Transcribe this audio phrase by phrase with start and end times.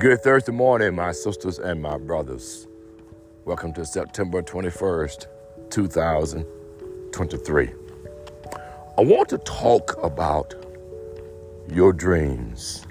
[0.00, 2.66] Good Thursday morning, my sisters and my brothers.
[3.44, 5.26] Welcome to September 21st,
[5.70, 7.70] 2023.
[8.98, 10.52] I want to talk about
[11.70, 12.84] your dreams,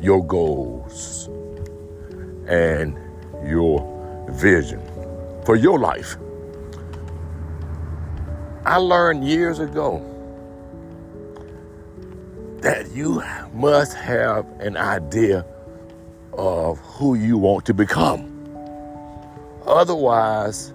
[0.00, 1.28] your goals,
[2.48, 2.96] and
[3.46, 4.80] your vision
[5.44, 6.16] for your life.
[8.64, 10.15] I learned years ago
[12.66, 13.22] that you
[13.54, 15.46] must have an idea
[16.32, 18.26] of who you want to become.
[19.64, 20.74] Otherwise,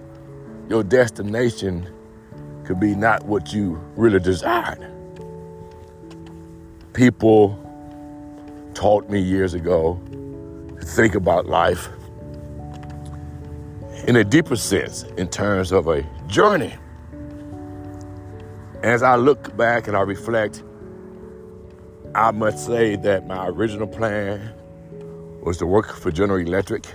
[0.70, 1.86] your destination
[2.64, 4.90] could be not what you really desired.
[6.94, 7.58] People
[8.72, 10.00] taught me years ago
[10.80, 11.90] to think about life
[14.08, 16.72] in a deeper sense in terms of a journey.
[18.82, 20.62] As I look back and I reflect,
[22.14, 24.52] I must say that my original plan
[25.42, 26.86] was to work for General Electric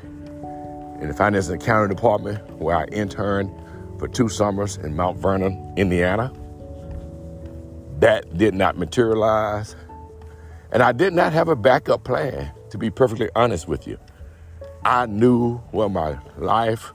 [1.02, 3.52] in the finance and accounting department, where I interned
[3.98, 6.32] for two summers in Mount Vernon, Indiana.
[8.00, 9.76] That did not materialize.
[10.72, 13.98] And I did not have a backup plan, to be perfectly honest with you.
[14.86, 16.94] I knew where my life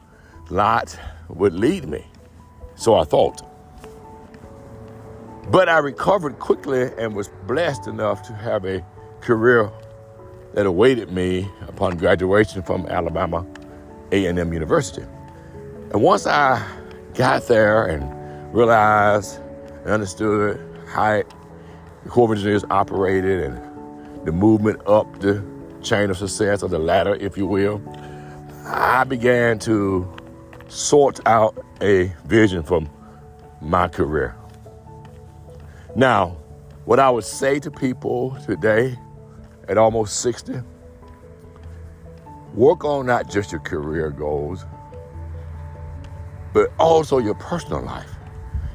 [0.48, 0.96] lot
[1.28, 2.06] would lead me.
[2.76, 3.42] So I thought.
[5.52, 8.82] But I recovered quickly and was blessed enough to have a
[9.20, 9.70] career
[10.54, 13.44] that awaited me upon graduation from Alabama
[14.12, 15.02] A&M University.
[15.92, 16.66] And once I
[17.12, 19.42] got there and realized
[19.82, 20.58] and understood
[20.88, 21.22] how
[22.02, 25.44] the Corps of Engineers operated and the movement up the
[25.82, 27.82] chain of success or the ladder, if you will,
[28.64, 30.10] I began to
[30.68, 32.80] sort out a vision for
[33.60, 34.34] my career.
[35.94, 36.38] Now,
[36.86, 38.98] what I would say to people today
[39.68, 40.54] at almost 60,
[42.54, 44.64] work on not just your career goals,
[46.54, 48.10] but also your personal life.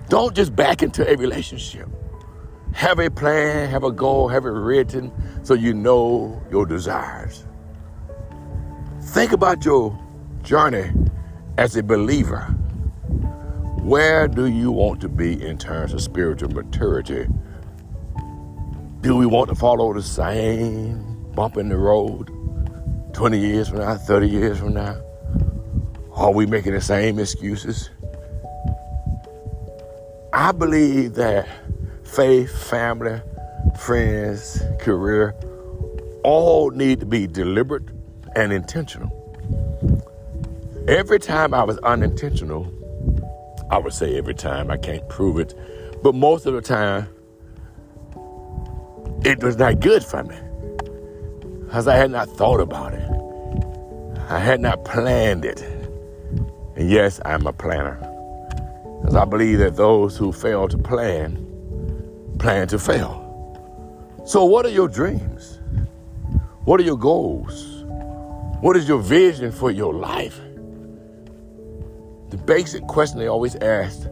[0.09, 1.89] Don't just back into a relationship.
[2.73, 5.11] Have a plan, have a goal, have it written
[5.44, 7.45] so you know your desires.
[9.01, 9.97] Think about your
[10.44, 10.91] journey
[11.57, 12.56] as a believer
[13.87, 17.25] where do you want to be in terms of spiritual maturity?
[18.99, 22.27] Do we want to follow the same bump in the road
[23.13, 25.01] 20 years from now, 30 years from now?
[26.11, 27.89] Are we making the same excuses?
[30.33, 31.47] I believe that
[32.03, 33.21] faith, family,
[33.79, 35.33] friends, career
[36.25, 37.87] all need to be deliberate
[38.35, 39.13] and intentional.
[40.89, 42.76] Every time I was unintentional,
[43.69, 44.72] I would say every time.
[44.72, 45.53] I can't prove it.
[46.01, 47.09] But most of the time,
[49.25, 50.38] it was not good for me.
[51.66, 53.09] Because I had not thought about it.
[54.29, 55.61] I had not planned it.
[56.75, 57.95] And yes, I'm a planner.
[59.01, 61.35] Because I believe that those who fail to plan,
[62.39, 63.23] plan to fail.
[64.25, 65.59] So, what are your dreams?
[66.66, 67.84] What are your goals?
[68.61, 70.39] What is your vision for your life?
[72.29, 74.05] The basic question they always ask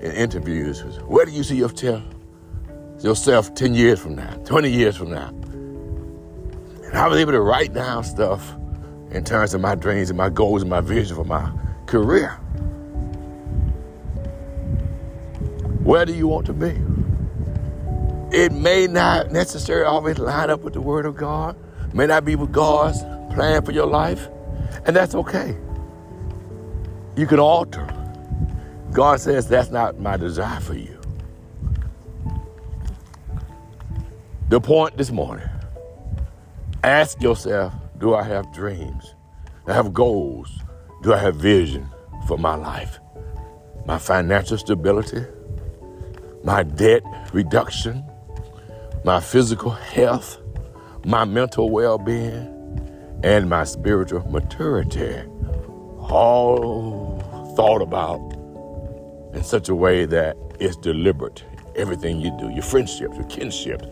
[0.00, 2.02] in interviews is, where do you see yourself,
[3.00, 5.28] yourself 10 years from now, 20 years from now?
[6.86, 8.56] And I was able to write down stuff
[9.10, 11.52] in terms of my dreams and my goals and my vision for my
[11.84, 12.30] career.
[15.84, 16.80] Where do you want to be?
[18.34, 21.56] It may not necessarily always line up with the Word of God,
[21.92, 23.02] may not be with God's
[23.34, 24.28] plan for your life,
[24.86, 25.58] and that's okay
[27.16, 27.88] you can alter.
[28.92, 31.00] God says that's not my desire for you.
[34.48, 35.48] The point this morning
[36.82, 39.14] ask yourself do I have dreams?
[39.66, 40.50] Do I have goals?
[41.02, 41.88] Do I have vision
[42.26, 42.98] for my life?
[43.86, 45.24] My financial stability?
[46.42, 47.02] My debt
[47.32, 48.04] reduction?
[49.04, 50.38] My physical health?
[51.04, 52.56] My mental well being?
[53.22, 55.22] And my spiritual maturity?
[56.10, 57.18] All
[57.56, 58.20] thought about
[59.34, 61.44] in such a way that it's deliberate.
[61.76, 63.86] Everything you do, your friendships, your kinships,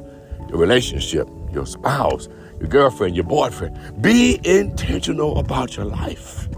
[0.48, 2.28] your relationship, your spouse,
[2.58, 4.02] your girlfriend, your boyfriend.
[4.02, 6.48] Be intentional about your life.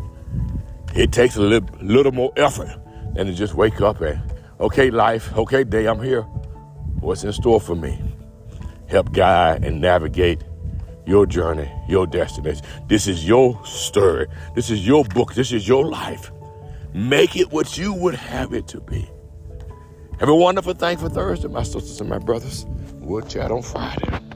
[0.95, 2.75] It takes a little, little more effort
[3.15, 4.21] than to just wake up and,
[4.59, 6.23] okay, life, okay, day, I'm here.
[7.01, 8.01] What's in store for me?
[8.89, 10.43] Help guide and navigate
[11.07, 12.65] your journey, your destination.
[12.89, 14.27] This is your story.
[14.55, 15.35] This is your book.
[15.35, 16.31] This is your life.
[16.95, 19.09] Make it what you would have it to be.
[20.19, 22.67] Have a wonderful, thankful Thursday, my sisters and my brothers.
[22.95, 24.30] We'll chat on Friday.